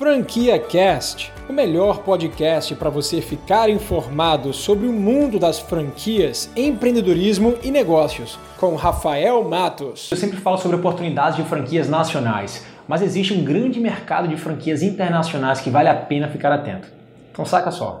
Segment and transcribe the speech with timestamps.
[0.00, 7.58] Franquia Cast, o melhor podcast para você ficar informado sobre o mundo das franquias, empreendedorismo
[7.62, 10.10] e negócios, com Rafael Matos.
[10.10, 14.82] Eu sempre falo sobre oportunidades de franquias nacionais, mas existe um grande mercado de franquias
[14.82, 16.88] internacionais que vale a pena ficar atento.
[17.30, 18.00] Então saca só.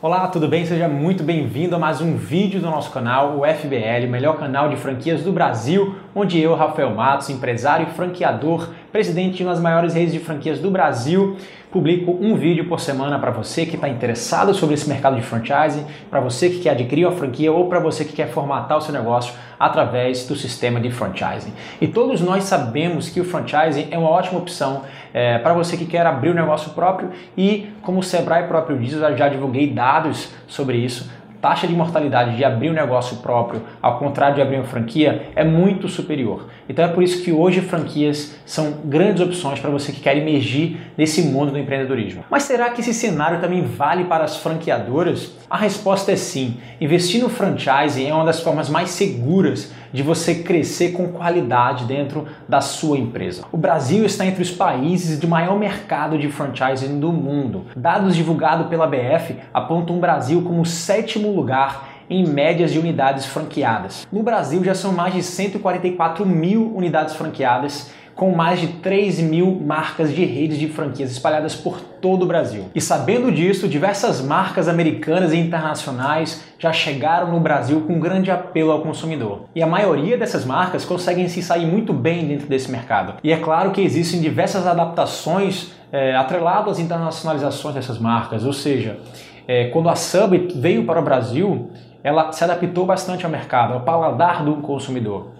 [0.00, 0.64] Olá, tudo bem?
[0.64, 4.68] Seja muito bem-vindo a mais um vídeo do nosso canal, o FBL, o melhor canal
[4.68, 9.60] de franquias do Brasil, onde eu, Rafael Matos, empresário e franqueador, presidente de uma das
[9.60, 11.36] maiores redes de franquias do Brasil,
[11.72, 15.84] publico um vídeo por semana para você que está interessado sobre esse mercado de franchising,
[16.08, 18.94] para você que quer adquirir uma franquia ou para você que quer formatar o seu
[18.94, 21.52] negócio através do sistema de franchising.
[21.80, 25.86] E todos nós sabemos que o franchising é uma ótima opção é, para você que
[25.86, 30.32] quer abrir um negócio próprio e, como o Sebrae próprio diz, eu já divulguei dados
[30.46, 34.64] sobre isso taxa de mortalidade de abrir um negócio próprio, ao contrário de abrir uma
[34.64, 36.48] franquia, é muito superior.
[36.68, 40.78] Então é por isso que hoje franquias são grandes opções para você que quer emergir
[40.96, 42.24] nesse mundo do empreendedorismo.
[42.30, 45.32] Mas será que esse cenário também vale para as franqueadoras?
[45.48, 46.58] A resposta é sim.
[46.80, 52.26] Investir no franchising é uma das formas mais seguras de você crescer com qualidade dentro
[52.48, 53.44] da sua empresa.
[53.50, 57.66] O Brasil está entre os países de maior mercado de franchising do mundo.
[57.74, 63.26] Dados divulgados pela BF apontam o Brasil como o sétimo lugar em médias de unidades
[63.26, 64.06] franqueadas.
[64.10, 69.60] No Brasil já são mais de 144 mil unidades franqueadas com mais de 3 mil
[69.64, 72.64] marcas de redes de franquias espalhadas por todo o Brasil.
[72.74, 78.72] E sabendo disso, diversas marcas americanas e internacionais já chegaram no Brasil com grande apelo
[78.72, 79.42] ao consumidor.
[79.54, 83.14] E a maioria dessas marcas conseguem se sair muito bem dentro desse mercado.
[83.22, 88.98] E é claro que existem diversas adaptações é, atreladas às internacionalizações dessas marcas, ou seja,
[89.46, 91.70] é, quando a Subway veio para o Brasil,
[92.02, 95.32] ela se adaptou bastante ao mercado, ao paladar do consumidor.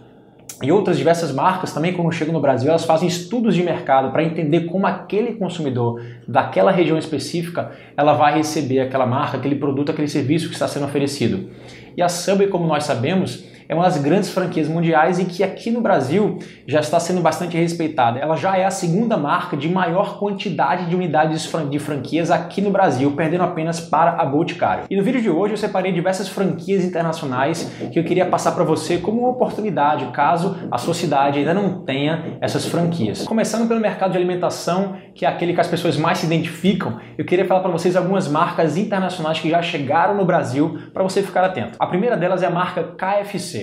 [0.61, 4.25] E outras diversas marcas também, quando chegam no Brasil, elas fazem estudos de mercado para
[4.25, 10.09] entender como aquele consumidor daquela região específica ela vai receber aquela marca, aquele produto, aquele
[10.09, 11.49] serviço que está sendo oferecido.
[11.97, 15.71] E a Subway, como nós sabemos, é uma das grandes franquias mundiais e que aqui
[15.71, 18.19] no Brasil já está sendo bastante respeitada.
[18.19, 22.71] Ela já é a segunda marca de maior quantidade de unidades de franquias aqui no
[22.71, 24.85] Brasil, perdendo apenas para a Boticário.
[24.89, 28.65] E no vídeo de hoje eu separei diversas franquias internacionais que eu queria passar para
[28.65, 33.25] você como uma oportunidade, caso a sua cidade ainda não tenha essas franquias.
[33.25, 37.25] Começando pelo mercado de alimentação, que é aquele que as pessoas mais se identificam, eu
[37.25, 41.45] queria falar para vocês algumas marcas internacionais que já chegaram no Brasil para você ficar
[41.45, 41.77] atento.
[41.79, 43.58] A primeira delas é a marca KFC.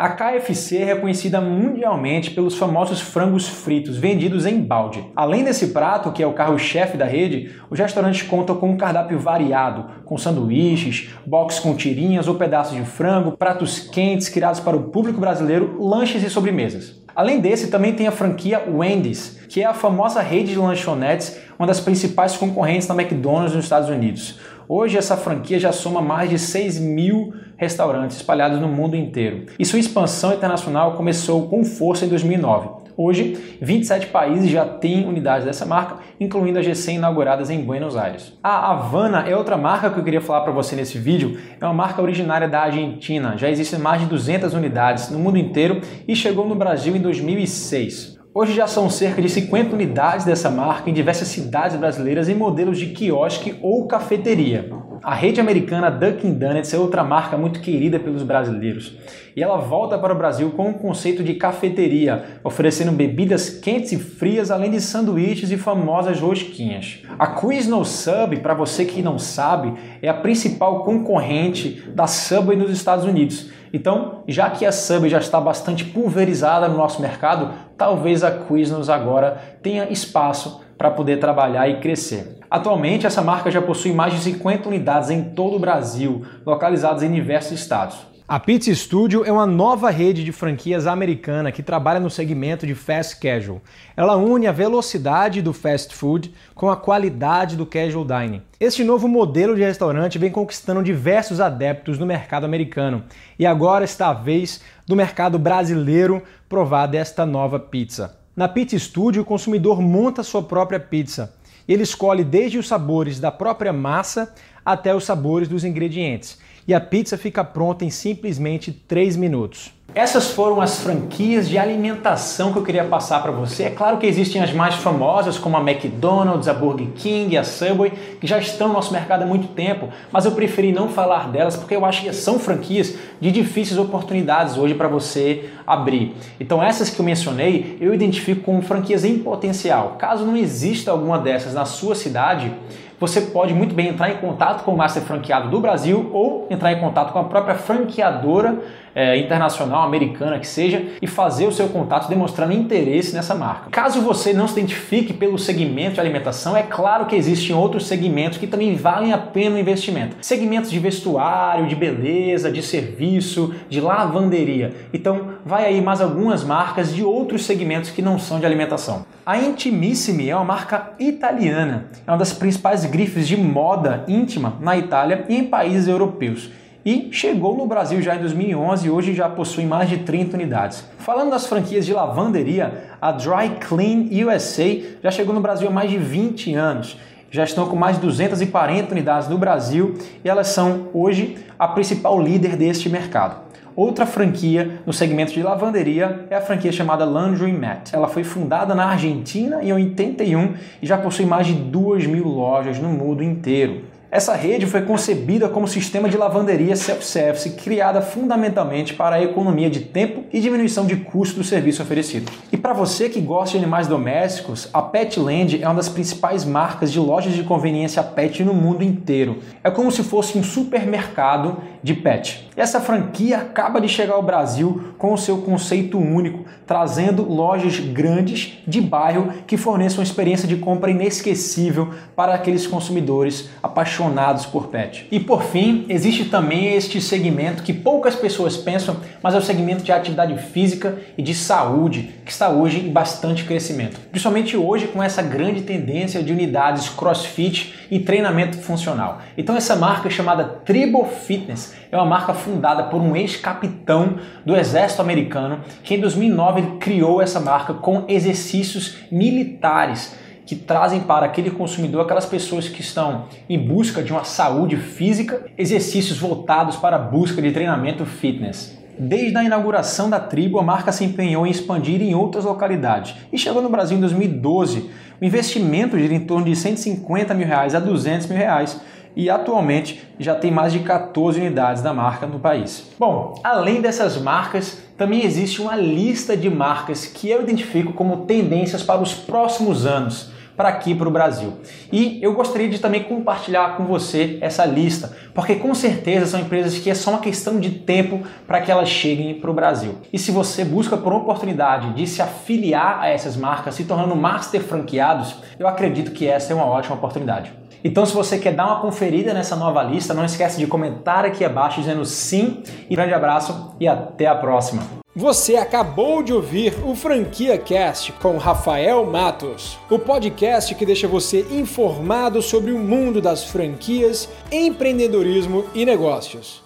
[0.00, 5.04] A KFC é reconhecida mundialmente pelos famosos frangos fritos vendidos em balde.
[5.14, 9.18] Além desse prato, que é o carro-chefe da rede, os restaurantes contam com um cardápio
[9.18, 14.84] variado, com sanduíches, box com tirinhas ou pedaços de frango, pratos quentes criados para o
[14.84, 16.98] público brasileiro, lanches e sobremesas.
[17.14, 21.66] Além desse, também tem a franquia Wendy's, que é a famosa rede de lanchonetes, uma
[21.66, 24.40] das principais concorrentes da McDonald's nos Estados Unidos.
[24.72, 29.44] Hoje essa franquia já soma mais de 6 mil restaurantes espalhados no mundo inteiro.
[29.58, 32.80] E sua expansão internacional começou com força em 2009.
[32.96, 38.32] Hoje, 27 países já têm unidades dessa marca, incluindo as recém-inauguradas em Buenos Aires.
[38.42, 41.38] A Havana é outra marca que eu queria falar para você nesse vídeo.
[41.60, 43.36] É uma marca originária da Argentina.
[43.36, 48.18] Já existem mais de 200 unidades no mundo inteiro e chegou no Brasil em 2006.
[48.32, 52.78] Hoje já são cerca de 50 unidades dessa marca em diversas cidades brasileiras em modelos
[52.78, 54.89] de quiosque ou cafeteria.
[55.02, 58.96] A rede americana Dunkin' Donuts é outra marca muito querida pelos brasileiros.
[59.34, 63.92] E ela volta para o Brasil com o um conceito de cafeteria, oferecendo bebidas quentes
[63.92, 67.02] e frias, além de sanduíches e famosas rosquinhas.
[67.18, 69.72] A Quizno Sub, para você que não sabe,
[70.02, 75.18] é a principal concorrente da Subway nos Estados Unidos então, já que a Subway já
[75.18, 81.68] está bastante pulverizada no nosso mercado, talvez a Quiznos agora tenha espaço para poder trabalhar
[81.68, 82.39] e crescer.
[82.50, 87.12] Atualmente, essa marca já possui mais de 50 unidades em todo o Brasil, localizadas em
[87.12, 88.10] diversos estados.
[88.26, 92.74] A Pizza Studio é uma nova rede de franquias americana que trabalha no segmento de
[92.74, 93.60] fast casual.
[93.96, 98.42] Ela une a velocidade do fast food com a qualidade do casual dining.
[98.58, 103.04] Este novo modelo de restaurante vem conquistando diversos adeptos no mercado americano
[103.38, 108.16] e agora está a vez do mercado brasileiro provar desta nova pizza.
[108.36, 111.32] Na Pizza Studio, o consumidor monta sua própria pizza.
[111.70, 114.34] Ele escolhe desde os sabores da própria massa
[114.64, 119.72] até os sabores dos ingredientes e a pizza fica pronta em simplesmente 3 minutos.
[119.92, 123.64] Essas foram as franquias de alimentação que eu queria passar para você.
[123.64, 127.90] É claro que existem as mais famosas, como a McDonald's, a Burger King, a Subway,
[128.20, 131.56] que já estão no nosso mercado há muito tempo, mas eu preferi não falar delas
[131.56, 136.14] porque eu acho que são franquias de difíceis oportunidades hoje para você abrir.
[136.38, 139.96] Então, essas que eu mencionei, eu identifico como franquias em potencial.
[139.98, 142.52] Caso não exista alguma dessas na sua cidade,
[143.00, 146.70] você pode muito bem entrar em contato com o Master Franqueado do Brasil ou entrar
[146.70, 148.58] em contato com a própria franqueadora
[148.94, 153.70] é, internacional, americana que seja, e fazer o seu contato demonstrando interesse nessa marca.
[153.70, 158.38] Caso você não se identifique pelo segmento de alimentação, é claro que existem outros segmentos
[158.38, 160.16] que também valem a pena o investimento.
[160.20, 164.74] Segmentos de vestuário, de beleza, de serviço, de lavanderia.
[164.92, 169.06] Então, vai aí mais algumas marcas de outros segmentos que não são de alimentação.
[169.24, 174.76] A Intimissimi é uma marca italiana, é uma das principais grifes de moda íntima na
[174.76, 176.50] Itália e em países europeus
[176.84, 180.84] e chegou no Brasil já em 2011 e hoje já possui mais de 30 unidades.
[180.98, 185.90] Falando das franquias de lavanderia, a Dry Clean USA já chegou no Brasil há mais
[185.90, 186.96] de 20 anos.
[187.30, 189.94] Já estão com mais de 240 unidades no Brasil
[190.24, 193.49] e elas são hoje a principal líder deste mercado.
[193.76, 197.92] Outra franquia no segmento de lavanderia é a franquia chamada Laundry Mat.
[197.92, 202.78] Ela foi fundada na Argentina em 81 e já possui mais de 2 mil lojas
[202.78, 203.84] no mundo inteiro.
[204.10, 209.80] Essa rede foi concebida como sistema de lavanderia self-service, criada fundamentalmente para a economia de
[209.80, 212.30] tempo e diminuição de custo do serviço oferecido.
[212.52, 216.92] E para você que gosta de animais domésticos, a Petland é uma das principais marcas
[216.92, 219.38] de lojas de conveniência pet no mundo inteiro.
[219.62, 222.48] É como se fosse um supermercado de pet.
[222.56, 228.58] Essa franquia acaba de chegar ao Brasil com o seu conceito único, trazendo lojas grandes
[228.66, 235.06] de bairro que forneçam uma experiência de compra inesquecível para aqueles consumidores apaixonados por pet.
[235.10, 239.82] E por fim, existe também este segmento que poucas pessoas pensam, mas é o segmento
[239.82, 243.98] de atividade física e de saúde, que está hoje em bastante crescimento.
[244.10, 249.20] Principalmente hoje com essa grande tendência de unidades CrossFit e treinamento funcional.
[249.36, 255.02] Então essa marca chamada Tribo Fitness é uma marca fundada por um ex-capitão do exército
[255.02, 260.18] americano que em 2009 criou essa marca com exercícios militares
[260.50, 265.46] que trazem para aquele consumidor aquelas pessoas que estão em busca de uma saúde física,
[265.56, 268.79] exercícios voltados para a busca de treinamento fitness.
[269.02, 273.38] Desde a inauguração da tribo, a marca se empenhou em expandir em outras localidades e
[273.38, 274.90] chegou no Brasil em 2012.
[275.18, 278.78] O investimento gira em torno de 150 mil reais a 200 mil reais
[279.16, 282.90] e atualmente já tem mais de 14 unidades da marca no país.
[282.98, 288.82] Bom, além dessas marcas, também existe uma lista de marcas que eu identifico como tendências
[288.82, 291.54] para os próximos anos para aqui para o Brasil.
[291.90, 296.78] E eu gostaria de também compartilhar com você essa lista, porque com certeza são empresas
[296.78, 299.94] que é só uma questão de tempo para que elas cheguem para o Brasil.
[300.12, 304.14] E se você busca por uma oportunidade de se afiliar a essas marcas, se tornando
[304.14, 307.50] master franqueados, eu acredito que essa é uma ótima oportunidade.
[307.82, 311.42] Então, se você quer dar uma conferida nessa nova lista, não esquece de comentar aqui
[311.42, 312.62] abaixo dizendo sim.
[312.90, 314.99] E grande abraço e até a próxima.
[315.14, 321.44] Você acabou de ouvir o Franquia Cast com Rafael Matos, o podcast que deixa você
[321.50, 326.62] informado sobre o mundo das franquias, empreendedorismo e negócios.